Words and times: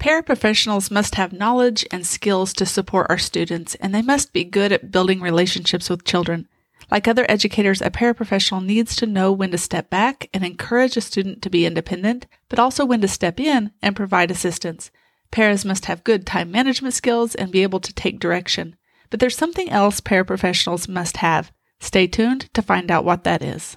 Paraprofessionals 0.00 0.90
must 0.90 1.16
have 1.16 1.34
knowledge 1.34 1.86
and 1.90 2.06
skills 2.06 2.54
to 2.54 2.64
support 2.64 3.06
our 3.10 3.18
students, 3.18 3.74
and 3.76 3.94
they 3.94 4.00
must 4.00 4.32
be 4.32 4.44
good 4.44 4.72
at 4.72 4.90
building 4.90 5.20
relationships 5.20 5.90
with 5.90 6.06
children. 6.06 6.48
Like 6.90 7.06
other 7.06 7.26
educators, 7.28 7.82
a 7.82 7.90
paraprofessional 7.90 8.64
needs 8.64 8.96
to 8.96 9.06
know 9.06 9.30
when 9.30 9.50
to 9.50 9.58
step 9.58 9.90
back 9.90 10.30
and 10.32 10.42
encourage 10.42 10.96
a 10.96 11.02
student 11.02 11.42
to 11.42 11.50
be 11.50 11.66
independent, 11.66 12.26
but 12.48 12.58
also 12.58 12.86
when 12.86 13.02
to 13.02 13.08
step 13.08 13.38
in 13.38 13.72
and 13.82 13.94
provide 13.94 14.30
assistance. 14.30 14.90
Paras 15.30 15.66
must 15.66 15.84
have 15.84 16.02
good 16.02 16.26
time 16.26 16.50
management 16.50 16.94
skills 16.94 17.34
and 17.34 17.52
be 17.52 17.62
able 17.62 17.80
to 17.80 17.92
take 17.92 18.18
direction. 18.18 18.76
But 19.10 19.20
there's 19.20 19.36
something 19.36 19.68
else 19.68 20.00
paraprofessionals 20.00 20.88
must 20.88 21.18
have. 21.18 21.52
Stay 21.78 22.06
tuned 22.06 22.48
to 22.54 22.62
find 22.62 22.90
out 22.90 23.04
what 23.04 23.24
that 23.24 23.42
is. 23.42 23.76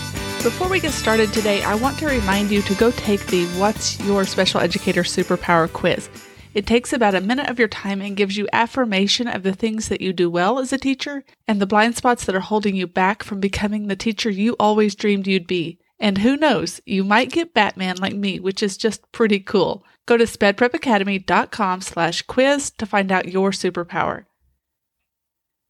Before 0.43 0.69
we 0.69 0.79
get 0.79 0.91
started 0.91 1.31
today, 1.31 1.61
I 1.61 1.75
want 1.75 1.99
to 1.99 2.07
remind 2.07 2.49
you 2.49 2.63
to 2.63 2.73
go 2.73 2.89
take 2.89 3.27
the 3.27 3.45
What's 3.59 3.99
Your 3.99 4.25
Special 4.25 4.59
Educator 4.59 5.03
Superpower 5.03 5.71
quiz. 5.71 6.09
It 6.55 6.65
takes 6.65 6.91
about 6.93 7.13
a 7.13 7.21
minute 7.21 7.47
of 7.47 7.59
your 7.59 7.67
time 7.67 8.01
and 8.01 8.17
gives 8.17 8.37
you 8.37 8.47
affirmation 8.51 9.27
of 9.27 9.43
the 9.43 9.53
things 9.53 9.87
that 9.89 10.01
you 10.01 10.13
do 10.13 10.31
well 10.31 10.57
as 10.57 10.73
a 10.73 10.79
teacher 10.79 11.23
and 11.47 11.61
the 11.61 11.67
blind 11.67 11.95
spots 11.95 12.25
that 12.25 12.35
are 12.35 12.39
holding 12.39 12.75
you 12.75 12.87
back 12.87 13.21
from 13.21 13.39
becoming 13.39 13.85
the 13.85 13.95
teacher 13.95 14.31
you 14.31 14.55
always 14.59 14.95
dreamed 14.95 15.27
you'd 15.27 15.45
be. 15.45 15.77
And 15.99 16.17
who 16.17 16.35
knows, 16.35 16.81
you 16.87 17.03
might 17.03 17.29
get 17.29 17.53
Batman 17.53 17.97
like 17.97 18.15
me, 18.15 18.39
which 18.39 18.63
is 18.63 18.77
just 18.77 19.11
pretty 19.11 19.39
cool. 19.41 19.85
Go 20.07 20.17
to 20.17 20.23
spedprepacademy.com 20.23 21.81
slash 21.81 22.23
quiz 22.23 22.71
to 22.71 22.87
find 22.87 23.11
out 23.11 23.29
your 23.29 23.51
superpower. 23.51 24.25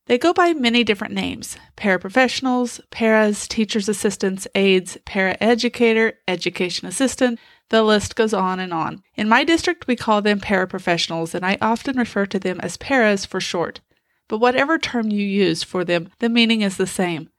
They 0.08 0.18
go 0.18 0.34
by 0.34 0.54
many 0.54 0.84
different 0.84 1.14
names 1.14 1.58
paraprofessionals, 1.78 2.80
paras, 2.90 3.48
teacher's 3.48 3.88
assistants, 3.88 4.48
aides, 4.56 4.98
paraeducator, 5.06 6.14
education 6.28 6.88
assistant. 6.88 7.40
The 7.70 7.84
list 7.84 8.16
goes 8.16 8.34
on 8.34 8.60
and 8.60 8.74
on. 8.74 9.04
In 9.16 9.30
my 9.30 9.44
district, 9.44 9.88
we 9.88 9.96
call 9.96 10.22
them 10.22 10.40
paraprofessionals, 10.40 11.34
and 11.34 11.46
I 11.46 11.58
often 11.62 11.98
refer 11.98 12.26
to 12.26 12.40
them 12.40 12.60
as 12.60 12.78
paras 12.78 13.26
for 13.26 13.40
short. 13.40 13.80
But 14.28 14.40
whatever 14.40 14.78
term 14.78 15.10
you 15.10 15.26
use 15.26 15.64
for 15.64 15.86
them, 15.86 16.10
the 16.20 16.30
meaning 16.30 16.62
is 16.62 16.78
the 16.78 16.88
same 16.88 17.30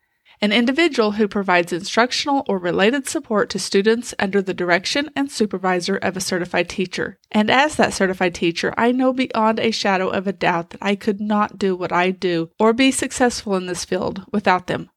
an 0.42 0.50
individual 0.50 1.12
who 1.12 1.28
provides 1.28 1.72
instructional 1.72 2.44
or 2.48 2.58
related 2.58 3.08
support 3.08 3.48
to 3.48 3.60
students 3.60 4.12
under 4.18 4.42
the 4.42 4.52
direction 4.52 5.08
and 5.14 5.30
supervisor 5.30 5.96
of 5.96 6.16
a 6.16 6.20
certified 6.20 6.68
teacher. 6.68 7.16
And 7.30 7.48
as 7.48 7.76
that 7.76 7.92
certified 7.92 8.34
teacher, 8.34 8.74
I 8.76 8.90
know 8.90 9.12
beyond 9.12 9.60
a 9.60 9.70
shadow 9.70 10.08
of 10.08 10.26
a 10.26 10.32
doubt 10.32 10.70
that 10.70 10.82
I 10.82 10.96
could 10.96 11.20
not 11.20 11.60
do 11.60 11.76
what 11.76 11.92
I 11.92 12.10
do 12.10 12.50
or 12.58 12.72
be 12.72 12.90
successful 12.90 13.54
in 13.54 13.66
this 13.66 13.84
field 13.84 14.24
without 14.32 14.66
them. 14.66 14.90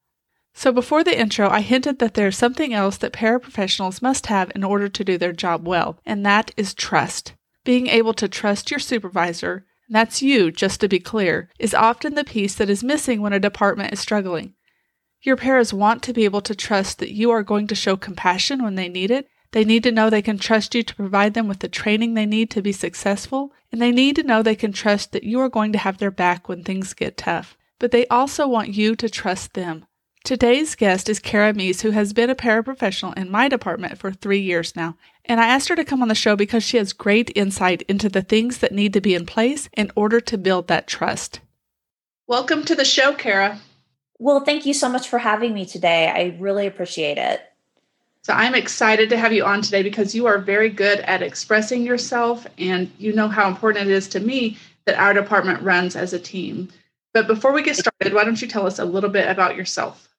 So 0.56 0.72
before 0.72 1.04
the 1.04 1.18
intro, 1.18 1.48
I 1.48 1.62
hinted 1.62 2.00
that 2.00 2.16
there's 2.16 2.38
something 2.38 2.74
else 2.74 2.98
that 2.98 3.14
paraprofessionals 3.14 4.02
must 4.02 4.26
have 4.28 4.52
in 4.56 4.64
order 4.64 4.90
to 4.90 5.04
do 5.04 5.16
their 5.16 5.34
job 5.34 5.68
well, 5.68 6.00
and 6.08 6.26
that 6.26 6.52
is 6.58 6.74
trust. 6.74 7.34
Being 7.64 7.86
able 7.86 8.14
to 8.16 8.28
trust 8.28 8.72
your 8.72 8.80
supervisor, 8.80 9.66
that's 9.90 10.24
you, 10.24 10.52
just 10.52 10.80
to 10.80 10.88
be 10.88 11.00
clear, 11.00 11.52
is 11.60 11.76
often 11.76 12.16
the 12.16 12.24
piece 12.24 12.56
that 12.56 12.70
is 12.70 12.84
missing 12.84 13.22
when 13.22 13.34
a 13.34 13.40
department 13.40 13.94
is 13.94 14.00
struggling. 14.00 14.56
Your 15.26 15.36
paras 15.36 15.74
want 15.74 16.04
to 16.04 16.14
be 16.14 16.24
able 16.24 16.42
to 16.42 16.54
trust 16.54 17.00
that 17.00 17.12
you 17.12 17.32
are 17.32 17.42
going 17.42 17.66
to 17.68 17.74
show 17.74 17.98
compassion 17.98 18.62
when 18.62 18.76
they 18.76 18.88
need 18.88 19.10
it. 19.10 19.28
They 19.54 19.66
need 19.66 19.82
to 19.82 19.92
know 19.92 20.12
they 20.12 20.22
can 20.22 20.38
trust 20.38 20.76
you 20.76 20.84
to 20.84 20.96
provide 20.96 21.34
them 21.34 21.48
with 21.48 21.62
the 21.62 21.68
training 21.68 22.14
they 22.14 22.28
need 22.28 22.52
to 22.52 22.62
be 22.62 22.72
successful, 22.72 23.52
and 23.72 23.82
they 23.82 23.92
need 23.92 24.18
to 24.18 24.24
know 24.24 24.44
they 24.44 24.54
can 24.54 24.72
trust 24.72 25.14
that 25.14 25.24
you 25.24 25.40
are 25.40 25.50
going 25.50 25.72
to 25.72 25.80
have 25.80 25.98
their 25.98 26.12
back 26.12 26.48
when 26.48 26.64
things 26.64 26.94
get 26.94 27.18
tough. 27.18 27.58
But 27.80 27.90
they 27.90 28.06
also 28.08 28.48
want 28.48 28.76
you 28.76 28.96
to 28.98 29.10
trust 29.10 29.56
them. 29.56 29.88
Today's 30.24 30.76
guest 30.76 31.10
is 31.10 31.20
Kara 31.20 31.56
Mease, 31.56 31.82
who 31.82 31.90
has 31.90 32.14
been 32.14 32.30
a 32.30 32.36
paraprofessional 32.36 33.18
in 33.18 33.32
my 33.32 33.48
department 33.48 33.98
for 33.98 34.12
three 34.12 34.42
years 34.42 34.76
now. 34.76 34.96
And 35.24 35.42
I 35.42 35.48
asked 35.48 35.70
her 35.70 35.76
to 35.76 35.86
come 35.86 36.04
on 36.04 36.08
the 36.08 36.14
show 36.14 36.36
because 36.36 36.64
she 36.64 36.78
has 36.78 36.94
great 36.94 37.32
insight 37.34 37.82
into 37.84 38.10
the 38.10 38.22
things 38.22 38.60
that 38.60 38.74
need 38.74 38.94
to 38.94 39.02
be 39.02 39.16
in 39.16 39.26
place 39.26 39.70
in 39.76 39.92
order 39.96 40.20
to 40.20 40.38
build 40.38 40.68
that 40.68 40.86
trust. 40.86 41.40
Welcome 42.28 42.64
to 42.66 42.76
the 42.76 42.86
show, 42.86 43.14
Kara. 43.14 43.60
Well, 44.18 44.40
thank 44.42 44.66
you 44.66 44.74
so 44.74 44.90
much 44.90 45.10
for 45.10 45.20
having 45.20 45.54
me 45.54 45.66
today. 45.66 46.08
I 46.08 46.38
really 46.40 46.68
appreciate 46.68 47.18
it. 47.18 47.42
So, 48.24 48.34
I'm 48.34 48.56
excited 48.56 49.10
to 49.10 49.18
have 49.18 49.34
you 49.34 49.46
on 49.46 49.62
today 49.62 49.84
because 49.84 50.16
you 50.16 50.26
are 50.26 50.40
very 50.40 50.70
good 50.70 51.00
at 51.02 51.22
expressing 51.22 51.86
yourself 51.86 52.48
and 52.58 52.92
you 52.98 53.14
know 53.14 53.28
how 53.28 53.48
important 53.48 53.88
it 53.88 53.94
is 53.94 54.08
to 54.10 54.20
me 54.20 54.58
that 54.86 54.98
our 54.98 55.14
department 55.14 55.62
runs 55.62 55.96
as 55.96 56.14
a 56.14 56.20
team. 56.20 56.70
But 57.14 57.28
before 57.28 57.54
we 57.54 57.62
get 57.62 57.76
started, 57.76 58.14
why 58.14 58.24
don't 58.24 58.42
you 58.42 58.48
tell 58.48 58.66
us 58.66 58.80
a 58.80 58.86
little 58.86 59.10
bit 59.10 59.30
about 59.30 59.56
yourself? 59.56 60.10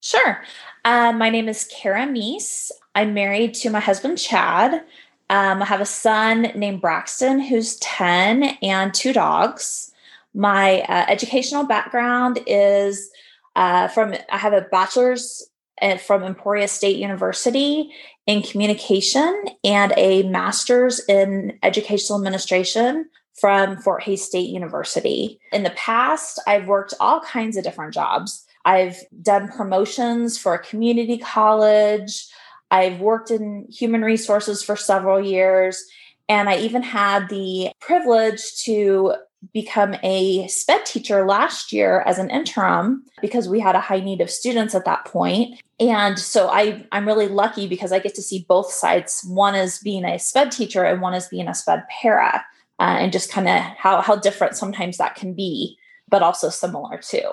Sure. 0.00 0.42
Uh, 0.84 1.12
my 1.12 1.28
name 1.28 1.48
is 1.48 1.68
Kara 1.70 2.06
Mease. 2.06 2.72
I'm 2.94 3.14
married 3.14 3.54
to 3.54 3.70
my 3.70 3.80
husband, 3.80 4.18
Chad. 4.18 4.82
Um, 5.28 5.62
I 5.62 5.64
have 5.66 5.80
a 5.80 5.86
son 5.86 6.50
named 6.56 6.80
Braxton 6.80 7.40
who's 7.40 7.76
10 7.76 8.42
and 8.62 8.92
two 8.92 9.12
dogs. 9.12 9.92
My 10.34 10.80
uh, 10.82 11.04
educational 11.08 11.64
background 11.64 12.40
is 12.46 13.10
uh, 13.56 13.88
from 13.88 14.14
I 14.30 14.36
have 14.38 14.52
a 14.52 14.62
bachelor's 14.62 15.48
uh, 15.82 15.96
from 15.96 16.22
Emporia 16.22 16.68
State 16.68 16.96
University 16.96 17.90
in 18.26 18.42
communication 18.42 19.44
and 19.64 19.92
a 19.96 20.22
master's 20.24 21.00
in 21.08 21.58
educational 21.62 22.18
administration 22.18 23.08
from 23.40 23.78
Fort 23.78 24.02
Hays 24.02 24.22
State 24.22 24.50
University. 24.50 25.40
In 25.52 25.62
the 25.62 25.70
past, 25.70 26.38
I've 26.46 26.68
worked 26.68 26.94
all 27.00 27.20
kinds 27.20 27.56
of 27.56 27.64
different 27.64 27.94
jobs. 27.94 28.44
I've 28.64 28.98
done 29.22 29.48
promotions 29.48 30.36
for 30.36 30.54
a 30.54 30.58
community 30.62 31.16
college. 31.16 32.26
I've 32.70 33.00
worked 33.00 33.30
in 33.30 33.66
human 33.70 34.02
resources 34.02 34.62
for 34.62 34.76
several 34.76 35.20
years. 35.20 35.82
And 36.28 36.48
I 36.48 36.58
even 36.58 36.82
had 36.82 37.28
the 37.28 37.72
privilege 37.80 38.62
to 38.64 39.14
become 39.52 39.94
a 40.02 40.46
sped 40.48 40.84
teacher 40.84 41.26
last 41.26 41.72
year 41.72 42.02
as 42.06 42.18
an 42.18 42.30
interim 42.30 43.02
because 43.22 43.48
we 43.48 43.58
had 43.58 43.74
a 43.74 43.80
high 43.80 44.00
need 44.00 44.20
of 44.20 44.30
students 44.30 44.74
at 44.74 44.84
that 44.84 45.04
point 45.06 45.58
and 45.78 46.18
so 46.18 46.48
i 46.48 46.84
i'm 46.92 47.06
really 47.06 47.26
lucky 47.26 47.66
because 47.66 47.90
i 47.90 47.98
get 47.98 48.14
to 48.14 48.22
see 48.22 48.44
both 48.48 48.70
sides 48.70 49.24
one 49.26 49.54
is 49.54 49.78
being 49.78 50.04
a 50.04 50.18
sped 50.18 50.52
teacher 50.52 50.84
and 50.84 51.00
one 51.00 51.14
is 51.14 51.26
being 51.28 51.48
a 51.48 51.54
sped 51.54 51.82
para 51.88 52.44
uh, 52.78 52.96
and 52.98 53.12
just 53.12 53.32
kind 53.32 53.48
of 53.48 53.62
how 53.78 54.02
how 54.02 54.14
different 54.14 54.56
sometimes 54.56 54.98
that 54.98 55.14
can 55.14 55.32
be 55.32 55.76
but 56.08 56.22
also 56.22 56.50
similar 56.50 56.98
too 56.98 57.30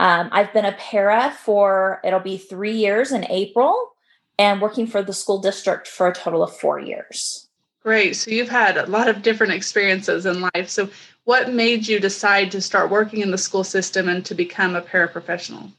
um, 0.00 0.30
i've 0.32 0.52
been 0.54 0.64
a 0.64 0.72
para 0.72 1.36
for 1.44 2.00
it'll 2.02 2.18
be 2.18 2.38
three 2.38 2.76
years 2.76 3.12
in 3.12 3.26
april 3.30 3.92
and 4.38 4.62
working 4.62 4.86
for 4.86 5.02
the 5.02 5.12
school 5.12 5.38
district 5.38 5.86
for 5.86 6.08
a 6.08 6.14
total 6.14 6.42
of 6.42 6.56
four 6.56 6.80
years 6.80 7.50
Great. 7.82 8.14
So 8.14 8.30
you've 8.30 8.48
had 8.48 8.76
a 8.76 8.86
lot 8.86 9.08
of 9.08 9.22
different 9.22 9.52
experiences 9.52 10.24
in 10.24 10.40
life. 10.40 10.68
So 10.68 10.88
what 11.24 11.52
made 11.52 11.86
you 11.86 12.00
decide 12.00 12.50
to 12.52 12.60
start 12.60 12.90
working 12.90 13.20
in 13.20 13.30
the 13.30 13.38
school 13.38 13.64
system 13.64 14.08
and 14.08 14.24
to 14.26 14.34
become 14.34 14.74
a 14.74 14.82
paraprofessional? 14.82 15.72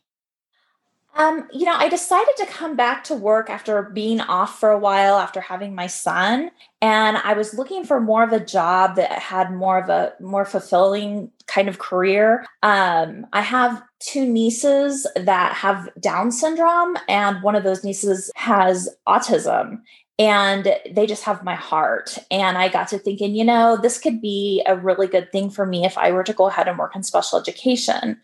Um, 1.16 1.48
you 1.54 1.66
know, 1.66 1.76
I 1.76 1.90
decided 1.90 2.36
to 2.38 2.46
come 2.48 2.76
back 2.76 3.04
to 3.06 3.14
work 3.14 3.48
after 3.48 3.84
being 3.84 4.20
off 4.20 4.60
for 4.60 4.72
a 4.72 4.80
while 4.80 5.20
after 5.20 5.42
having 5.42 5.76
my 5.76 5.86
son, 5.86 6.50
and 6.82 7.18
I 7.18 7.34
was 7.34 7.54
looking 7.54 7.86
for 7.86 8.00
more 8.00 8.24
of 8.24 8.34
a 8.34 8.44
job 8.44 8.96
that 8.96 9.12
had 9.12 9.54
more 9.54 9.78
of 9.78 9.90
a 9.90 10.14
more 10.20 10.44
fulfilling 10.44 11.32
kind 11.46 11.70
of 11.70 11.78
career. 11.78 12.48
Um, 12.64 13.28
I 13.32 13.42
have 13.42 13.84
two 14.00 14.26
nieces 14.26 15.06
that 15.16 15.54
have 15.54 15.88
Down 16.00 16.32
syndrome, 16.32 16.98
and 17.08 17.44
one 17.44 17.56
of 17.56 17.64
those 17.64 17.84
nieces 17.84 18.32
has 18.36 18.90
autism 19.08 19.82
and 20.20 20.76
they 20.92 21.06
just 21.08 21.24
have 21.24 21.44
my 21.44 21.56
heart. 21.56 22.18
And 22.30 22.58
I 22.58 22.70
got 22.70 22.88
to 22.90 23.00
thinking, 23.00 23.36
you 23.36 23.44
know, 23.44 23.78
this 23.82 24.00
could 24.00 24.22
be 24.22 24.64
a 24.66 24.76
really 24.76 25.08
good 25.08 25.32
thing 25.32 25.50
for 25.50 25.66
me 25.66 25.86
if 25.86 25.98
I 25.98 26.12
were 26.12 26.24
to 26.24 26.34
go 26.34 26.48
ahead 26.48 26.68
and 26.68 26.78
work 26.78 26.96
in 26.96 27.04
special 27.04 27.40
education. 27.40 28.20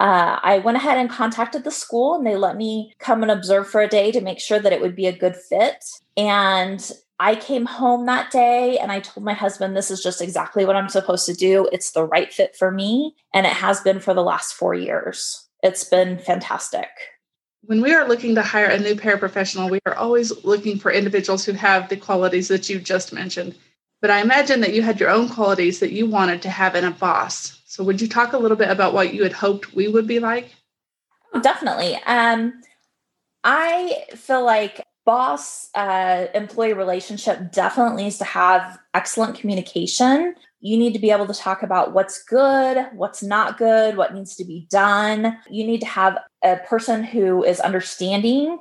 Uh, 0.00 0.38
I 0.42 0.58
went 0.58 0.76
ahead 0.76 0.98
and 0.98 1.10
contacted 1.10 1.64
the 1.64 1.70
school 1.70 2.14
and 2.14 2.26
they 2.26 2.36
let 2.36 2.56
me 2.56 2.92
come 2.98 3.22
and 3.22 3.30
observe 3.30 3.68
for 3.68 3.80
a 3.80 3.88
day 3.88 4.12
to 4.12 4.20
make 4.20 4.40
sure 4.40 4.58
that 4.58 4.72
it 4.72 4.80
would 4.80 4.96
be 4.96 5.06
a 5.06 5.16
good 5.16 5.36
fit. 5.36 5.84
And 6.16 6.90
I 7.20 7.36
came 7.36 7.66
home 7.66 8.06
that 8.06 8.30
day 8.30 8.76
and 8.78 8.90
I 8.90 9.00
told 9.00 9.24
my 9.24 9.34
husband, 9.34 9.76
this 9.76 9.90
is 9.90 10.02
just 10.02 10.20
exactly 10.20 10.64
what 10.64 10.76
I'm 10.76 10.88
supposed 10.88 11.26
to 11.26 11.34
do. 11.34 11.68
It's 11.72 11.92
the 11.92 12.04
right 12.04 12.32
fit 12.32 12.56
for 12.56 12.70
me. 12.70 13.14
And 13.32 13.46
it 13.46 13.52
has 13.52 13.80
been 13.80 14.00
for 14.00 14.14
the 14.14 14.22
last 14.22 14.54
four 14.54 14.74
years. 14.74 15.48
It's 15.62 15.84
been 15.84 16.18
fantastic 16.18 16.88
when 17.66 17.80
we 17.80 17.94
are 17.94 18.08
looking 18.08 18.34
to 18.34 18.42
hire 18.42 18.66
a 18.66 18.78
new 18.78 18.94
paraprofessional, 18.94 19.70
we 19.70 19.80
are 19.86 19.94
always 19.94 20.44
looking 20.44 20.78
for 20.78 20.90
individuals 20.90 21.44
who 21.44 21.52
have 21.52 21.88
the 21.88 21.96
qualities 21.96 22.48
that 22.48 22.68
you 22.68 22.78
just 22.78 23.12
mentioned. 23.12 23.54
but 24.00 24.10
I 24.10 24.20
imagine 24.20 24.60
that 24.60 24.74
you 24.74 24.82
had 24.82 25.00
your 25.00 25.08
own 25.08 25.30
qualities 25.30 25.80
that 25.80 25.92
you 25.92 26.04
wanted 26.04 26.42
to 26.42 26.50
have 26.50 26.74
in 26.74 26.84
a 26.84 26.90
boss. 26.90 27.62
So 27.64 27.82
would 27.84 28.02
you 28.02 28.08
talk 28.08 28.34
a 28.34 28.38
little 28.38 28.56
bit 28.56 28.68
about 28.68 28.92
what 28.92 29.14
you 29.14 29.22
had 29.22 29.32
hoped 29.32 29.74
we 29.74 29.88
would 29.88 30.06
be 30.06 30.18
like? 30.18 30.54
Definitely. 31.40 31.96
Um, 32.04 32.60
I 33.44 34.04
feel 34.14 34.44
like 34.44 34.84
boss 35.06 35.70
uh, 35.74 36.26
employee 36.34 36.74
relationship 36.74 37.50
definitely 37.50 38.04
needs 38.04 38.18
to 38.18 38.24
have 38.24 38.78
excellent 38.92 39.38
communication. 39.38 40.34
You 40.64 40.78
need 40.78 40.94
to 40.94 40.98
be 40.98 41.10
able 41.10 41.26
to 41.26 41.34
talk 41.34 41.62
about 41.62 41.92
what's 41.92 42.24
good, 42.24 42.86
what's 42.94 43.22
not 43.22 43.58
good, 43.58 43.98
what 43.98 44.14
needs 44.14 44.34
to 44.36 44.46
be 44.46 44.66
done. 44.70 45.36
You 45.50 45.66
need 45.66 45.80
to 45.80 45.86
have 45.86 46.16
a 46.42 46.56
person 46.56 47.04
who 47.04 47.44
is 47.44 47.60
understanding. 47.60 48.58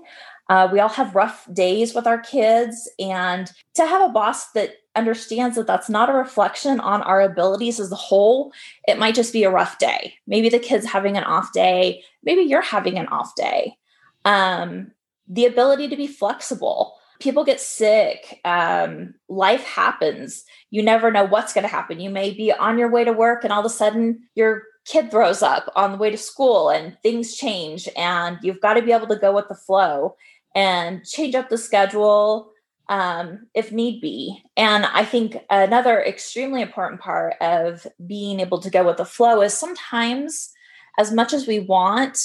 Uh, 0.50 0.68
we 0.70 0.82
all 0.82 0.90
have 0.90 1.16
rough 1.16 1.48
days 1.54 1.96
with 1.96 2.06
our 2.06 2.20
kids, 2.20 2.92
and 3.00 3.50
to 3.76 3.86
have 3.86 4.02
a 4.02 4.12
boss 4.12 4.52
that 4.52 4.72
understands 4.98 5.56
that 5.56 5.66
that's 5.66 5.90
not 5.90 6.10
a 6.10 6.14
reflection 6.14 6.82
on 6.82 7.02
our 7.04 7.22
abilities 7.22 7.80
as 7.80 7.90
a 7.90 7.96
whole, 7.96 8.52
it 8.86 9.00
might 9.00 9.16
just 9.16 9.32
be 9.32 9.46
a 9.46 9.50
rough 9.50 9.78
day. 9.78 10.14
Maybe 10.28 10.50
the 10.50 10.60
kid's 10.60 10.86
having 10.86 11.16
an 11.16 11.24
off 11.24 11.54
day, 11.54 12.04
maybe 12.22 12.42
you're 12.42 12.62
having 12.62 13.00
an 13.00 13.08
off 13.08 13.34
day. 13.36 13.78
Um, 14.26 14.92
the 15.30 15.46
ability 15.46 15.88
to 15.88 15.96
be 15.96 16.08
flexible. 16.08 16.98
People 17.24 17.46
get 17.46 17.62
sick. 17.62 18.42
Um, 18.44 19.14
life 19.30 19.64
happens. 19.64 20.44
You 20.72 20.84
never 20.84 21.10
know 21.10 21.24
what's 21.24 21.54
going 21.54 21.64
to 21.64 21.70
happen. 21.70 22.02
You 22.02 22.10
may 22.10 22.32
be 22.32 22.52
on 22.52 22.78
your 22.78 22.92
way 22.92 23.06
to 23.06 23.14
work 23.14 23.46
and 23.46 23.54
all 23.54 23.62
of 23.62 23.66
a 23.66 23.70
sudden 23.70 24.24
your 24.36 24.64
kid 24.84 25.10
throws 25.10 25.42
up 25.42 25.72
on 25.74 25.94
the 25.94 25.98
way 25.98 26.12
to 26.12 26.18
school 26.18 26.70
and 26.70 26.98
things 27.02 27.38
change. 27.38 27.88
And 27.96 28.38
you've 28.42 28.60
got 28.60 28.74
to 28.74 28.82
be 28.82 28.92
able 28.92 29.08
to 29.08 29.16
go 29.16 29.34
with 29.34 29.48
the 29.48 29.56
flow 29.56 30.18
and 30.54 31.06
change 31.06 31.34
up 31.34 31.48
the 31.48 31.58
schedule 31.58 32.52
um, 32.90 33.48
if 33.54 33.72
need 33.72 34.02
be. 34.02 34.44
And 34.58 34.86
I 34.86 35.06
think 35.06 35.38
another 35.50 36.04
extremely 36.04 36.62
important 36.62 37.00
part 37.00 37.36
of 37.40 37.88
being 38.06 38.42
able 38.42 38.60
to 38.60 38.70
go 38.70 38.86
with 38.86 38.98
the 38.98 39.06
flow 39.06 39.42
is 39.42 39.54
sometimes, 39.54 40.52
as 41.00 41.14
much 41.14 41.32
as 41.32 41.48
we 41.48 41.62
want, 41.62 42.20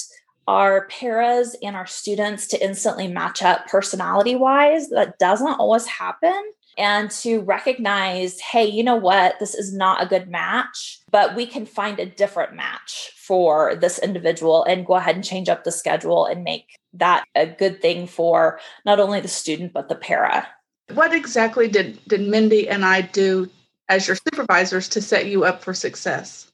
our 0.49 0.87
paras 0.87 1.55
and 1.61 1.75
our 1.75 1.85
students 1.85 2.47
to 2.47 2.63
instantly 2.65 3.07
match 3.07 3.43
up 3.43 3.67
personality 3.67 4.35
wise. 4.35 4.89
That 4.89 5.19
doesn't 5.19 5.59
always 5.59 5.85
happen. 5.85 6.41
And 6.75 7.11
to 7.11 7.41
recognize, 7.41 8.39
hey, 8.39 8.65
you 8.65 8.83
know 8.83 8.95
what? 8.95 9.35
This 9.39 9.53
is 9.53 9.71
not 9.71 10.01
a 10.01 10.07
good 10.07 10.27
match, 10.27 11.01
but 11.11 11.35
we 11.35 11.45
can 11.45 11.67
find 11.67 11.99
a 11.99 12.07
different 12.07 12.55
match 12.55 13.11
for 13.15 13.75
this 13.75 13.99
individual 13.99 14.63
and 14.63 14.87
go 14.87 14.95
ahead 14.95 15.13
and 15.13 15.23
change 15.23 15.49
up 15.49 15.65
the 15.65 15.71
schedule 15.71 16.25
and 16.25 16.43
make 16.43 16.65
that 16.93 17.25
a 17.35 17.45
good 17.45 17.79
thing 17.79 18.07
for 18.07 18.59
not 18.85 18.99
only 18.99 19.19
the 19.19 19.27
student, 19.27 19.71
but 19.71 19.87
the 19.87 19.95
para. 19.95 20.47
What 20.93 21.13
exactly 21.13 21.67
did, 21.67 21.99
did 22.07 22.21
Mindy 22.21 22.67
and 22.67 22.83
I 22.83 23.01
do 23.01 23.47
as 23.87 24.07
your 24.07 24.15
supervisors 24.15 24.89
to 24.89 25.01
set 25.01 25.27
you 25.27 25.43
up 25.43 25.63
for 25.63 25.75
success? 25.75 26.48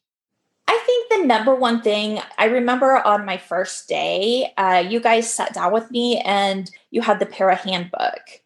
I 0.68 0.80
think 0.86 1.10
the 1.10 1.28
number 1.28 1.54
one 1.54 1.82
thing 1.82 2.20
I 2.38 2.46
remember 2.46 2.98
on 2.98 3.26
my 3.26 3.38
first 3.38 3.88
day, 3.88 4.52
uh, 4.58 4.84
you 4.88 5.00
guys 5.00 5.32
sat 5.32 5.54
down 5.54 5.72
with 5.72 5.92
me 5.92 6.20
and 6.22 6.70
you 6.92 7.02
had 7.02 7.20
the 7.20 7.26
para 7.26 7.56
handbook. 7.56 8.42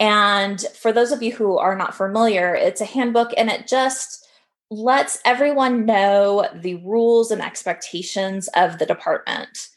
And 0.00 0.60
for 0.74 0.92
those 0.92 1.12
of 1.12 1.22
you 1.22 1.32
who 1.32 1.58
are 1.58 1.76
not 1.76 1.94
familiar, 1.94 2.54
it's 2.54 2.80
a 2.80 2.86
handbook 2.86 3.32
and 3.36 3.50
it 3.50 3.66
just 3.66 4.28
lets 4.70 5.18
everyone 5.24 5.86
know 5.86 6.46
the 6.54 6.76
rules 6.76 7.30
and 7.30 7.42
expectations 7.42 8.48
of 8.54 8.78
the 8.78 8.86
department 8.86 9.68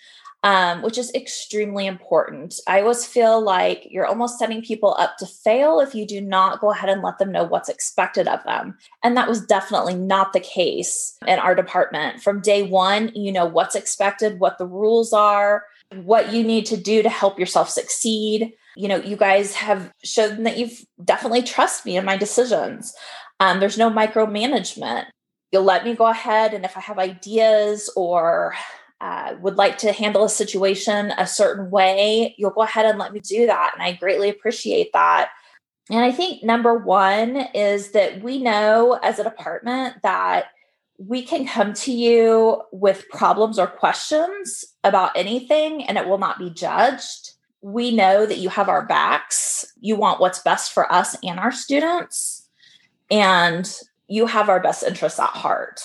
um, 0.43 0.81
which 0.81 0.97
is 0.97 1.13
extremely 1.13 1.85
important. 1.85 2.55
I 2.67 2.81
always 2.81 3.05
feel 3.05 3.41
like 3.41 3.87
you're 3.91 4.07
almost 4.07 4.39
setting 4.39 4.63
people 4.63 4.95
up 4.97 5.17
to 5.17 5.27
fail 5.27 5.79
if 5.79 5.93
you 5.93 6.05
do 6.05 6.19
not 6.19 6.59
go 6.59 6.71
ahead 6.71 6.89
and 6.89 7.03
let 7.03 7.19
them 7.19 7.31
know 7.31 7.43
what's 7.43 7.69
expected 7.69 8.27
of 8.27 8.43
them. 8.43 8.77
And 9.03 9.15
that 9.15 9.29
was 9.29 9.45
definitely 9.45 9.93
not 9.93 10.33
the 10.33 10.39
case 10.39 11.15
in 11.27 11.37
our 11.37 11.53
department. 11.53 12.23
From 12.23 12.41
day 12.41 12.63
one, 12.63 13.11
you 13.13 13.31
know 13.31 13.45
what's 13.45 13.75
expected, 13.75 14.39
what 14.39 14.57
the 14.57 14.65
rules 14.65 15.13
are, 15.13 15.65
what 15.93 16.33
you 16.33 16.43
need 16.43 16.65
to 16.67 16.77
do 16.77 17.03
to 17.03 17.09
help 17.09 17.37
yourself 17.37 17.69
succeed. 17.69 18.53
You 18.75 18.87
know, 18.87 18.97
you 18.97 19.17
guys 19.17 19.53
have 19.55 19.91
shown 20.03 20.43
that 20.43 20.57
you've 20.57 20.85
definitely 21.03 21.43
trust 21.43 21.85
me 21.85 21.97
in 21.97 22.05
my 22.05 22.17
decisions. 22.17 22.95
Um, 23.39 23.59
there's 23.59 23.77
no 23.77 23.91
micromanagement. 23.91 25.05
You'll 25.51 25.63
let 25.63 25.83
me 25.83 25.93
go 25.93 26.07
ahead, 26.07 26.53
and 26.53 26.63
if 26.63 26.77
I 26.77 26.79
have 26.79 26.97
ideas 26.97 27.91
or 27.97 28.55
uh, 29.01 29.33
would 29.41 29.57
like 29.57 29.79
to 29.79 29.91
handle 29.91 30.23
a 30.23 30.29
situation 30.29 31.11
a 31.17 31.25
certain 31.25 31.71
way, 31.71 32.35
you'll 32.37 32.51
go 32.51 32.61
ahead 32.61 32.85
and 32.85 32.99
let 32.99 33.11
me 33.11 33.19
do 33.19 33.47
that. 33.47 33.71
And 33.73 33.81
I 33.81 33.93
greatly 33.93 34.29
appreciate 34.29 34.93
that. 34.93 35.31
And 35.89 35.99
I 35.99 36.11
think 36.11 36.43
number 36.43 36.77
one 36.77 37.47
is 37.55 37.91
that 37.93 38.21
we 38.21 38.37
know 38.37 38.99
as 39.01 39.17
a 39.17 39.23
department 39.23 40.03
that 40.03 40.45
we 40.99 41.23
can 41.23 41.47
come 41.47 41.73
to 41.73 41.91
you 41.91 42.61
with 42.71 43.09
problems 43.09 43.57
or 43.57 43.65
questions 43.65 44.63
about 44.83 45.11
anything 45.15 45.83
and 45.85 45.97
it 45.97 46.07
will 46.07 46.19
not 46.19 46.37
be 46.37 46.51
judged. 46.51 47.31
We 47.61 47.89
know 47.89 48.27
that 48.27 48.37
you 48.37 48.49
have 48.49 48.69
our 48.69 48.85
backs. 48.85 49.65
You 49.79 49.95
want 49.95 50.21
what's 50.21 50.39
best 50.39 50.73
for 50.73 50.91
us 50.93 51.17
and 51.23 51.39
our 51.39 51.51
students. 51.51 52.47
And 53.09 53.67
you 54.07 54.27
have 54.27 54.47
our 54.47 54.59
best 54.59 54.83
interests 54.83 55.19
at 55.19 55.29
heart. 55.29 55.81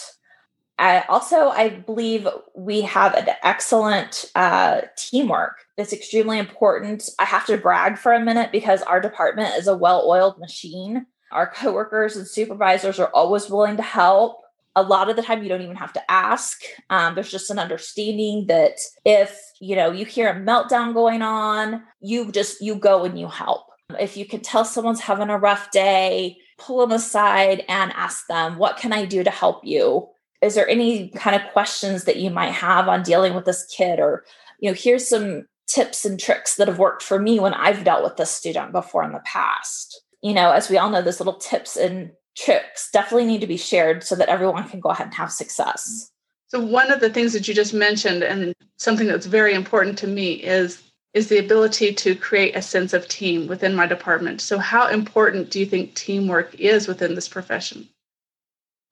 I 0.78 1.00
also, 1.08 1.48
I 1.48 1.70
believe 1.70 2.28
we 2.54 2.82
have 2.82 3.14
an 3.14 3.28
excellent 3.42 4.26
uh, 4.34 4.82
teamwork. 4.96 5.64
It's 5.78 5.92
extremely 5.92 6.38
important. 6.38 7.08
I 7.18 7.24
have 7.24 7.46
to 7.46 7.56
brag 7.56 7.96
for 7.96 8.12
a 8.12 8.20
minute 8.20 8.52
because 8.52 8.82
our 8.82 9.00
department 9.00 9.54
is 9.54 9.68
a 9.68 9.76
well-oiled 9.76 10.38
machine. 10.38 11.06
Our 11.32 11.50
coworkers 11.50 12.16
and 12.16 12.26
supervisors 12.26 12.98
are 12.98 13.10
always 13.14 13.48
willing 13.48 13.76
to 13.78 13.82
help. 13.82 14.42
A 14.74 14.82
lot 14.82 15.08
of 15.08 15.16
the 15.16 15.22
time, 15.22 15.42
you 15.42 15.48
don't 15.48 15.62
even 15.62 15.76
have 15.76 15.94
to 15.94 16.10
ask. 16.10 16.60
Um, 16.90 17.14
there's 17.14 17.30
just 17.30 17.50
an 17.50 17.58
understanding 17.58 18.46
that 18.48 18.78
if 19.06 19.40
you 19.58 19.74
know 19.74 19.90
you 19.90 20.04
hear 20.04 20.28
a 20.28 20.34
meltdown 20.34 20.92
going 20.92 21.22
on, 21.22 21.82
you 22.00 22.30
just 22.30 22.60
you 22.60 22.74
go 22.74 23.04
and 23.04 23.18
you 23.18 23.26
help. 23.26 23.62
If 23.98 24.18
you 24.18 24.26
can 24.26 24.40
tell 24.40 24.66
someone's 24.66 25.00
having 25.00 25.30
a 25.30 25.38
rough 25.38 25.70
day, 25.70 26.36
pull 26.58 26.80
them 26.80 26.92
aside 26.92 27.64
and 27.70 27.90
ask 27.94 28.26
them, 28.26 28.58
"What 28.58 28.76
can 28.76 28.92
I 28.92 29.06
do 29.06 29.24
to 29.24 29.30
help 29.30 29.64
you?" 29.64 30.10
Is 30.42 30.54
there 30.54 30.68
any 30.68 31.08
kind 31.10 31.36
of 31.36 31.52
questions 31.52 32.04
that 32.04 32.16
you 32.16 32.30
might 32.30 32.52
have 32.52 32.88
on 32.88 33.02
dealing 33.02 33.34
with 33.34 33.44
this 33.44 33.66
kid? 33.66 33.98
Or 33.98 34.24
you 34.60 34.70
know 34.70 34.74
here's 34.74 35.08
some 35.08 35.46
tips 35.68 36.04
and 36.04 36.18
tricks 36.18 36.56
that 36.56 36.68
have 36.68 36.78
worked 36.78 37.02
for 37.02 37.18
me 37.18 37.40
when 37.40 37.52
i've 37.52 37.82
dealt 37.82 38.04
with 38.04 38.16
this 38.16 38.30
student 38.30 38.72
before 38.72 39.02
in 39.02 39.12
the 39.12 39.22
past. 39.24 40.02
You 40.22 40.34
know 40.34 40.50
as 40.52 40.70
we 40.70 40.78
all 40.78 40.90
know 40.90 41.02
those 41.02 41.20
little 41.20 41.34
tips 41.34 41.76
and 41.76 42.10
tricks 42.36 42.90
definitely 42.92 43.26
need 43.26 43.40
to 43.40 43.46
be 43.46 43.56
shared 43.56 44.04
so 44.04 44.14
that 44.14 44.28
everyone 44.28 44.68
can 44.68 44.80
go 44.80 44.90
ahead 44.90 45.06
and 45.06 45.14
have 45.14 45.32
success. 45.32 46.10
So 46.48 46.60
one 46.60 46.92
of 46.92 47.00
the 47.00 47.10
things 47.10 47.32
that 47.32 47.48
you 47.48 47.54
just 47.54 47.74
mentioned 47.74 48.22
and 48.22 48.54
something 48.76 49.06
that's 49.06 49.26
very 49.26 49.54
important 49.54 49.98
to 49.98 50.06
me 50.06 50.34
is 50.34 50.82
is 51.14 51.28
the 51.28 51.38
ability 51.38 51.94
to 51.94 52.14
create 52.14 52.54
a 52.54 52.60
sense 52.60 52.92
of 52.92 53.08
team 53.08 53.46
within 53.46 53.74
my 53.74 53.86
department. 53.86 54.38
So 54.42 54.58
how 54.58 54.86
important 54.88 55.50
do 55.50 55.58
you 55.58 55.64
think 55.64 55.94
teamwork 55.94 56.54
is 56.56 56.86
within 56.86 57.14
this 57.14 57.26
profession 57.26 57.88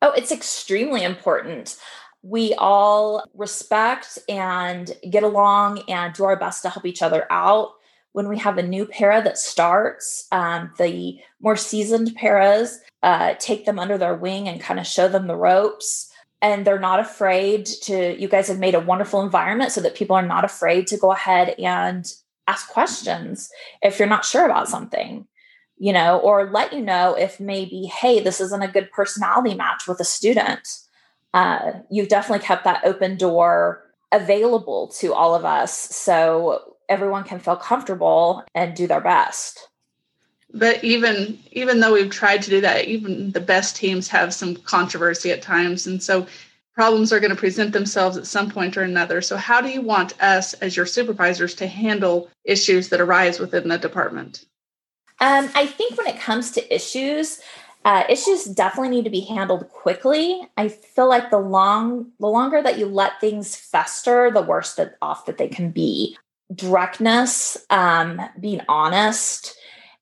Oh, 0.05 0.13
it's 0.13 0.33
extremely 0.33 1.03
important. 1.03 1.79
We 2.21 2.53
all 2.59 3.25
respect 3.33 4.19
and 4.29 4.93
get 5.09 5.23
along 5.23 5.81
and 5.89 6.13
do 6.13 6.25
our 6.25 6.39
best 6.39 6.61
to 6.63 6.69
help 6.69 6.85
each 6.85 7.01
other 7.01 7.27
out. 7.31 7.71
When 8.13 8.29
we 8.29 8.39
have 8.39 8.59
a 8.59 8.63
new 8.63 8.85
para 8.85 9.23
that 9.23 9.39
starts, 9.39 10.27
um, 10.31 10.71
the 10.77 11.19
more 11.41 11.57
seasoned 11.57 12.15
paras 12.17 12.81
uh, 13.03 13.33
take 13.39 13.65
them 13.65 13.79
under 13.79 13.97
their 13.97 14.15
wing 14.15 14.47
and 14.47 14.61
kind 14.61 14.79
of 14.79 14.87
show 14.87 15.09
them 15.09 15.27
the 15.27 15.37
ropes. 15.37 16.13
And 16.43 16.67
they're 16.67 16.79
not 16.79 17.01
afraid 17.01 17.65
to, 17.85 18.15
you 18.21 18.29
guys 18.29 18.49
have 18.49 18.59
made 18.59 18.75
a 18.75 18.81
wonderful 18.81 19.23
environment 19.23 19.73
so 19.73 19.81
that 19.81 19.97
people 19.97 20.17
are 20.17 20.27
not 20.27 20.45
afraid 20.45 20.87
to 20.89 20.99
go 20.99 21.13
ahead 21.13 21.55
and 21.59 22.05
ask 22.47 22.69
questions 22.69 23.49
if 23.81 23.99
you're 23.99 24.07
not 24.07 24.27
sure 24.27 24.45
about 24.45 24.69
something 24.69 25.27
you 25.79 25.93
know, 25.93 26.19
or 26.19 26.51
let 26.51 26.73
you 26.73 26.81
know 26.81 27.15
if 27.15 27.41
maybe, 27.41 27.87
hey, 27.87 28.21
this 28.21 28.41
isn't 28.41 28.63
a 28.63 28.69
good 28.69 28.91
personality 28.93 29.55
match 29.55 29.87
with 29.87 30.01
a 30.01 30.05
student. 30.05 30.69
Uh, 31.33 31.73
you've 31.91 32.09
definitely 32.09 32.45
kept 32.45 32.65
that 32.65 32.85
open 32.85 33.17
door 33.17 33.83
available 34.13 34.89
to 34.89 35.13
all 35.13 35.35
of 35.35 35.45
us 35.45 35.73
so 35.73 36.77
everyone 36.89 37.25
can 37.25 37.41
feel 37.41 37.57
comfortable 37.57 38.45
and 38.55 38.77
do 38.77 38.87
their 38.87 39.01
best. 39.01 39.69
But 40.53 40.85
even 40.85 41.41
even 41.51 41.81
though 41.81 41.95
we've 41.95 42.11
tried 42.11 42.43
to 42.43 42.51
do 42.51 42.61
that 42.61 42.85
even 42.85 43.33
the 43.33 43.41
best 43.41 43.75
teams 43.75 44.07
have 44.09 44.33
some 44.33 44.55
controversy 44.55 45.33
at 45.33 45.43
times 45.43 45.89
and 45.89 46.01
so 46.01 46.29
problems 46.75 47.13
are 47.13 47.19
going 47.19 47.31
to 47.31 47.37
present 47.37 47.73
themselves 47.73 48.17
at 48.17 48.27
some 48.27 48.51
point 48.51 48.77
or 48.77 48.83
another. 48.83 49.21
So 49.21 49.37
how 49.37 49.61
do 49.61 49.69
you 49.69 49.81
want 49.81 50.21
us 50.23 50.55
as 50.55 50.77
your 50.77 50.87
supervisors 50.87 51.55
to 51.57 51.67
handle 51.67 52.31
issues 52.45 52.89
that 52.91 53.01
arise 53.01 53.41
within 53.41 53.69
the 53.69 53.79
department 53.79 54.45
um, 55.21 55.49
I 55.55 55.67
think 55.67 55.97
when 55.97 56.07
it 56.07 56.19
comes 56.19 56.51
to 56.53 56.75
issues, 56.75 57.41
uh, 57.85 58.05
issues 58.09 58.45
definitely 58.45 58.89
need 58.89 59.05
to 59.05 59.11
be 59.11 59.21
handled 59.21 59.69
quickly. 59.69 60.41
I 60.57 60.69
feel 60.69 61.09
like 61.09 61.31
the 61.31 61.39
long, 61.39 62.13
the 62.19 62.27
longer 62.27 62.63
that 62.63 62.79
you 62.79 62.87
let 62.87 63.21
things 63.21 63.55
fester, 63.55 64.31
the 64.31 64.43
worse 64.43 64.75
that 64.75 64.97
off 65.03 65.27
that 65.27 65.39
they 65.39 65.49
can 65.49 65.71
be. 65.71 66.17
Directness, 66.55 67.57
um, 67.71 68.21
being 68.41 68.61
honest, 68.69 69.57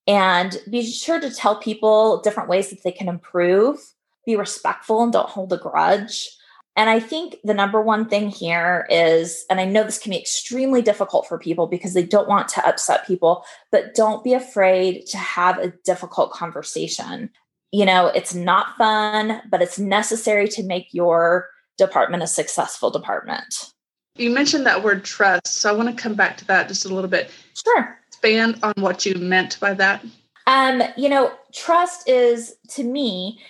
and 0.07 0.57
be 0.69 0.83
sure 0.85 1.21
to 1.21 1.31
tell 1.31 1.57
people 1.57 2.21
different 2.21 2.49
ways 2.49 2.71
that 2.71 2.83
they 2.83 2.92
can 2.92 3.09
improve. 3.09 3.78
Be 4.26 4.37
respectful 4.37 5.02
and 5.02 5.12
don't 5.12 5.28
hold 5.28 5.52
a 5.52 5.57
grudge. 5.57 6.31
And 6.75 6.88
I 6.88 7.00
think 7.00 7.37
the 7.45 7.52
number 7.52 7.83
one 7.83 8.09
thing 8.09 8.31
here 8.31 8.87
is, 8.88 9.45
and 9.50 9.61
I 9.61 9.67
know 9.67 9.85
this 9.85 9.99
can 9.99 10.11
be 10.11 10.19
extremely 10.19 10.81
difficult 10.81 11.26
for 11.26 11.38
people 11.38 11.67
because 11.67 11.93
they 11.93 12.02
don't 12.02 12.29
want 12.29 12.49
to 12.49 12.67
upset 12.67 13.07
people, 13.07 13.45
but 13.71 13.95
don't 13.95 14.25
be 14.25 14.33
afraid 14.33 15.05
to 15.07 15.19
have 15.19 15.59
a 15.59 15.73
difficult 15.85 16.33
conversation. 16.33 17.29
You 17.73 17.85
know, 17.85 18.07
it's 18.07 18.35
not 18.35 18.76
fun, 18.79 19.43
but 19.50 19.61
it's 19.61 19.79
necessary 19.79 20.49
to 20.49 20.62
make 20.62 20.88
your 20.93 21.49
department 21.76 22.23
a 22.23 22.26
successful 22.26 22.91
department. 22.91 23.73
You 24.17 24.31
mentioned 24.31 24.67
that 24.67 24.83
word 24.83 25.05
trust. 25.05 25.47
So 25.47 25.71
I 25.71 25.76
want 25.76 25.95
to 25.95 26.02
come 26.02 26.14
back 26.14 26.37
to 26.38 26.47
that 26.47 26.69
just 26.69 26.85
a 26.85 26.95
little 26.95 27.09
bit. 27.09 27.31
Sure. 27.55 27.99
Expand 28.09 28.59
on 28.62 28.73
what 28.79 29.05
you 29.05 29.14
meant 29.17 29.59
by 29.61 29.75
that. 29.75 30.05
Um, 30.47 30.83
you 30.97 31.09
know, 31.09 31.33
trust 31.52 32.09
is 32.09 32.57
to 32.71 32.85
me, 32.85 33.41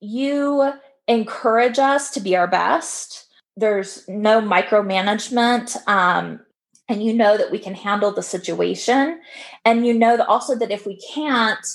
you 0.00 0.72
encourage 1.08 1.78
us 1.78 2.10
to 2.12 2.20
be 2.20 2.36
our 2.36 2.46
best. 2.46 3.26
There's 3.56 4.06
no 4.08 4.40
micromanagement. 4.40 5.76
Um, 5.88 6.40
and 6.88 7.02
you 7.02 7.12
know 7.14 7.36
that 7.36 7.50
we 7.50 7.58
can 7.58 7.74
handle 7.74 8.12
the 8.12 8.22
situation. 8.22 9.20
And 9.64 9.86
you 9.86 9.94
know 9.94 10.16
that 10.16 10.26
also 10.26 10.56
that 10.56 10.70
if 10.70 10.86
we 10.86 11.00
can't, 11.14 11.66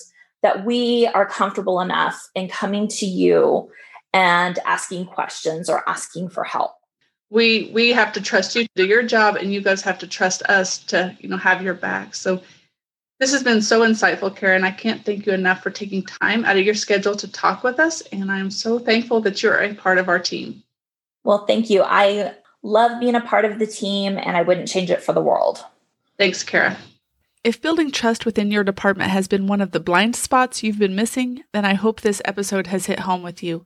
that 0.44 0.66
we 0.66 1.08
are 1.08 1.26
comfortable 1.26 1.82
enough 1.82 2.30
in 2.36 2.48
coming 2.48 2.88
to 2.90 3.06
you 3.06 3.70
and 4.14 4.60
asking 4.66 5.06
questions 5.06 5.70
or 5.70 5.88
asking 5.90 6.30
for 6.30 6.44
help 6.44 6.78
we 7.30 7.70
we 7.74 7.92
have 7.92 8.14
to 8.14 8.22
trust 8.22 8.56
you 8.56 8.64
to 8.64 8.70
do 8.76 8.86
your 8.86 9.04
job 9.04 9.36
and 9.36 9.54
you 9.54 9.62
guys 9.62 9.82
have 9.82 10.00
to 10.00 10.08
trust 10.08 10.42
us 10.44 10.78
to 10.78 11.16
you 11.20 11.28
know 11.28 11.38
have 11.38 11.62
your 11.62 11.74
back 11.74 12.16
so 12.16 12.42
this 13.20 13.32
has 13.32 13.44
been 13.44 13.62
so 13.62 13.82
insightful 13.82 14.36
karen. 14.36 14.64
I 14.64 14.72
can't 14.72 15.04
thank 15.04 15.26
you 15.26 15.34
enough 15.34 15.64
for 15.64 15.70
taking 15.70 16.04
time 16.04 16.46
out 16.46 16.58
of 16.58 16.66
your 16.66 16.76
schedule 16.76 17.16
to 17.16 17.32
talk 17.32 17.64
with 17.64 17.80
us 17.80 18.02
and 18.12 18.32
i'm 18.32 18.52
so 18.52 18.80
thankful 18.80 19.22
that 19.22 19.42
you're 19.42 19.58
a 19.58 19.74
part 19.74 19.98
of 19.98 20.10
our 20.10 20.20
team. 20.20 20.64
Well 21.24 21.46
thank 21.46 21.70
you. 21.70 21.84
I 21.84 22.36
love 22.64 23.00
being 23.00 23.16
a 23.16 23.22
part 23.22 23.46
of 23.46 23.60
the 23.60 23.68
team 23.68 24.18
and 24.18 24.36
i 24.36 24.42
wouldn't 24.42 24.68
change 24.68 24.92
it 24.92 25.04
for 25.04 25.14
the 25.14 25.22
world. 25.22 25.64
Thanks 26.18 26.44
kara. 26.44 26.78
If 27.44 27.62
building 27.62 27.92
trust 27.92 28.26
within 28.26 28.52
your 28.52 28.64
department 28.64 29.12
has 29.12 29.28
been 29.28 29.48
one 29.48 29.62
of 29.62 29.72
the 29.72 29.80
blind 29.80 30.16
spots 30.16 30.64
you've 30.64 30.80
been 30.80 30.96
missing, 30.96 31.44
then 31.54 31.64
I 31.64 31.76
hope 31.76 32.02
this 32.02 32.22
episode 32.26 32.68
has 32.68 32.88
hit 32.88 33.02
home 33.02 33.24
with 33.24 33.42
you. 33.42 33.66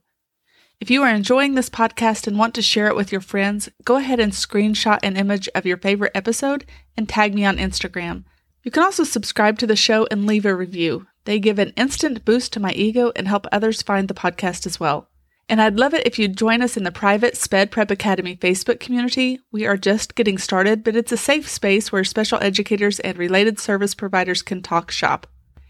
If 0.80 0.90
you 0.90 1.02
are 1.02 1.14
enjoying 1.14 1.54
this 1.54 1.70
podcast 1.70 2.26
and 2.26 2.38
want 2.38 2.54
to 2.54 2.62
share 2.62 2.86
it 2.86 2.96
with 2.96 3.12
your 3.12 3.20
friends, 3.20 3.68
go 3.84 3.96
ahead 3.96 4.20
and 4.20 4.32
screenshot 4.32 4.98
an 5.02 5.16
image 5.16 5.48
of 5.54 5.66
your 5.66 5.78
favorite 5.78 6.12
episode 6.14 6.64
and 6.96 7.08
tag 7.08 7.34
me 7.34 7.44
on 7.44 7.56
Instagram. 7.56 8.24
You 8.62 8.70
can 8.70 8.82
also 8.82 9.04
subscribe 9.04 9.58
to 9.58 9.66
the 9.66 9.76
show 9.76 10.06
and 10.10 10.26
leave 10.26 10.46
a 10.46 10.54
review. 10.54 11.06
They 11.24 11.38
give 11.38 11.58
an 11.58 11.72
instant 11.76 12.24
boost 12.24 12.52
to 12.52 12.60
my 12.60 12.72
ego 12.72 13.12
and 13.16 13.26
help 13.26 13.46
others 13.50 13.82
find 13.82 14.08
the 14.08 14.14
podcast 14.14 14.66
as 14.66 14.78
well. 14.78 15.08
And 15.48 15.60
I'd 15.60 15.78
love 15.78 15.92
it 15.94 16.06
if 16.06 16.18
you'd 16.18 16.36
join 16.36 16.62
us 16.62 16.76
in 16.76 16.84
the 16.84 16.92
private 16.92 17.36
SPED 17.36 17.70
Prep 17.70 17.90
Academy 17.90 18.36
Facebook 18.36 18.80
community. 18.80 19.40
We 19.50 19.66
are 19.66 19.76
just 19.76 20.14
getting 20.14 20.38
started, 20.38 20.84
but 20.84 20.96
it's 20.96 21.12
a 21.12 21.16
safe 21.16 21.48
space 21.48 21.90
where 21.90 22.04
special 22.04 22.38
educators 22.40 23.00
and 23.00 23.18
related 23.18 23.58
service 23.58 23.94
providers 23.94 24.42
can 24.42 24.62
talk 24.62 24.90
shop. 24.90 25.26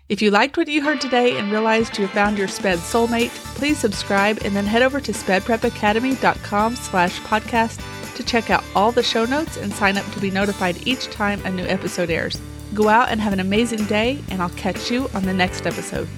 If 0.08 0.20
you 0.20 0.30
liked 0.30 0.58
what 0.58 0.68
you 0.68 0.82
heard 0.82 1.00
today 1.00 1.38
and 1.38 1.50
realized 1.50 1.98
you 1.98 2.06
found 2.08 2.36
your 2.36 2.48
SPED 2.48 2.78
soulmate, 2.78 3.30
please 3.56 3.78
subscribe 3.78 4.38
and 4.44 4.54
then 4.54 4.66
head 4.66 4.82
over 4.82 5.00
to 5.00 5.12
spedprepacademy.com 5.12 6.76
slash 6.76 7.18
podcast 7.20 8.14
to 8.14 8.22
check 8.22 8.50
out 8.50 8.62
all 8.74 8.92
the 8.92 9.02
show 9.02 9.24
notes 9.24 9.56
and 9.56 9.72
sign 9.72 9.96
up 9.96 10.04
to 10.12 10.20
be 10.20 10.30
notified 10.30 10.86
each 10.86 11.06
time 11.06 11.40
a 11.46 11.50
new 11.50 11.64
episode 11.64 12.10
airs. 12.10 12.38
Go 12.74 12.88
out 12.88 13.10
and 13.10 13.20
have 13.20 13.32
an 13.32 13.40
amazing 13.40 13.84
day, 13.84 14.18
and 14.30 14.40
I'll 14.40 14.50
catch 14.50 14.90
you 14.90 15.10
on 15.14 15.24
the 15.24 15.34
next 15.34 15.66
episode. 15.66 16.08